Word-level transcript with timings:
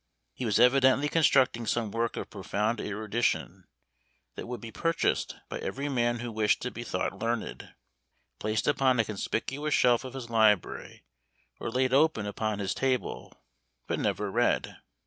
He 0.33 0.45
was 0.45 0.59
evidently 0.59 1.07
constructing 1.07 1.67
some 1.67 1.91
work 1.91 2.17
of 2.17 2.31
profound 2.31 2.81
erudition, 2.81 3.67
that 4.33 4.47
would 4.47 4.59
be 4.59 4.71
purchased 4.71 5.35
by 5.47 5.59
every 5.59 5.89
man 5.89 6.21
who 6.21 6.31
wished 6.31 6.59
to 6.63 6.71
be 6.71 6.83
thought 6.83 7.19
learned, 7.19 7.75
placed 8.39 8.67
upon 8.67 8.99
a 8.99 9.05
conspicuous 9.05 9.75
shelf 9.75 10.03
of 10.03 10.15
his 10.15 10.27
library, 10.27 11.03
or 11.59 11.69
laid 11.69 11.93
open 11.93 12.25
upon 12.25 12.57
his 12.57 12.73
table 12.73 13.43
but 13.85 13.99
never 13.99 14.31
read. 14.31 14.77